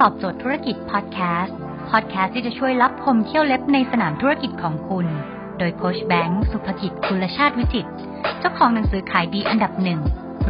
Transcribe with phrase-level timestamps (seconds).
[0.00, 1.56] ตอบโจทย์ธุรกิจพอดแคสต์
[1.90, 5.06] พอดแคสต์ที่จะช่วยรับพมเที่ยวเล็บในสนามธุรกิจของคุณ
[5.58, 7.86] โดยโคชแบงค์สุภกิจคุณชาติวิจิต
[8.38, 10.00] เจ้าของหนังสือขายดีอันดับหนึ่ง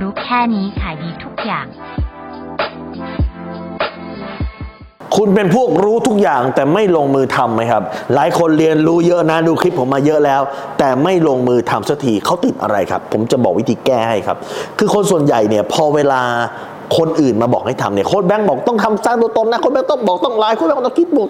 [0.00, 1.66] รู้แค่นี้ขายดีทุกอย่าง
[5.16, 7.82] คุณเป็นพวกรู้ทุกอย่างแต่ไม่ลงมือทำไหมครับ
[8.14, 10.42] หลายคนเรียนรู้เยอะนะดูคลิปผมมาเยอะแล้ว
[10.78, 14.36] แต่ไม่ลงมือทำสักทีเขาติดอะไรครับ ผมจะบอกวิธีแก้ให้ครับ
[14.78, 16.22] คือคนส่วนใหญ่เนี่ยพอเวลา
[16.96, 21.28] คนอื่นมาบอกให้ทำเนี่ยโค้ดแบงค์บอกต้องทำสร้างตัวตนนะโค้ดแบงค์ต้องบอกต้องไลน์โค้ดแบงค์ต้องคิดบวก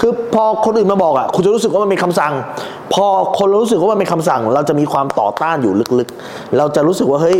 [0.00, 2.32] คือพอคนอื่นมาบอกอะคุณจะรู้สึกว่ามันเป็นคำสั่ง
[2.94, 3.04] พอ
[3.38, 7.38] คนรู้สึกว่ามันเป็นคำสั่ง เราจะมีความต่อต้านอยู่ลึกๆ เราจะรู้สึกว่าเฮ้ย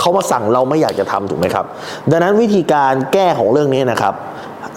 [0.00, 1.64] เขามาสั่งเราไม่อยากจะทำถูกไหมครับ
[2.10, 4.14] ดังนั้นวิธีการแก้ของเรื่องนี้นะครับ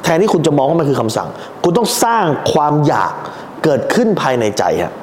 [0.03, 1.27] แทนที่คุณจะมองว่ามันคือคำสั่ง
[1.63, 3.13] คุณต้องสร้างความอยาก
[3.63, 4.93] เกิดขึ้นภายในใจฮะ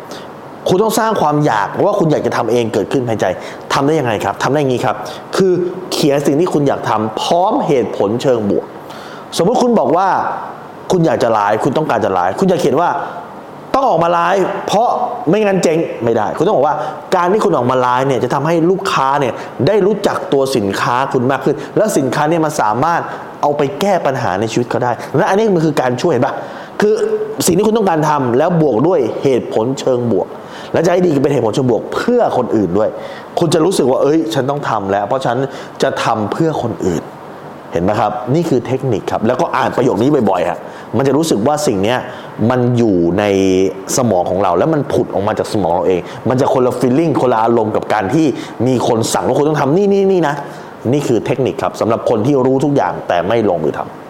[0.68, 3.26] คุณต้องสร้างความอยากว่าคุณอยากจะทำเองเกิดขึ้นภายในใจ
[3.72, 4.96] ทำได้ยังไงครับทำได้ย่างนี้ครับ
[5.36, 5.52] คือ
[5.92, 8.64] เขียนสิ่งที่คุณอยากทำพร้อมเหตุผลเชิงบวก
[9.38, 10.08] สมมุติคุณบอกว่า
[10.92, 12.88] คุณอยากจะไลฟ์คุณต้องการจะไลฟ์คุณจะเขียนว่า
[13.74, 14.88] ต้องออกมาไลฟ์เพราะ
[15.28, 16.76] ไม่งั้นเจ๊งไม่ได้ คุณต้องบอกว่า
[17.16, 19.34] การที่คุณออกมาไลฟ์เนี่ยจะทำให้ลูกค้าเนี่ย
[19.66, 23.00] ได้รู้จักตัวสินค้าคุณมากขึ้น แล้วสินค้าเนี่ยมันสามารถ
[23.42, 26.34] เอาไปแก้ปัญหาในชีวิตเขาได้และอันนี้มันคือการช่วยเห็นปะ
[26.80, 26.94] คือ
[27.46, 30.26] สิ่งที่คุณต้องการทำแล้วบวกด้วยเหตุผลเชิงบวก
[30.72, 32.90] และจะให้ดีเป็นเหตุผลเชิงบวกเพื่อคนอื่นด้วย
[33.38, 35.36] คุณจะรู้สึกว่าเอ้ย ฉันต้องทำแล้ว เพราะฉัน
[35.82, 37.02] จะทำเพื่อคนอื่น
[37.72, 40.58] เห็นไหมครับ นี่คือเทคนิคครับ แล้วก็อ่านประโยคนี้บ่อยๆฮะ
[40.96, 41.96] มันจะรู้สึกว่าสิ่งนี้
[42.50, 43.24] มันอยู่ใน
[43.96, 48.26] สมองของเรา แล้วมันผุดออกมาจากสมองเราเอง มันจะคนละฟีลลิ่งคนละอารมณ์กับการที่
[48.66, 50.34] มีคนสั่งว่าคุณต้องทำนี่นี่นี่นะ
[50.92, 54.07] นี่คือเทคนิคครับสำหรับคนที่รู้ทุกอย่างแต่ไม่ลงมือทำ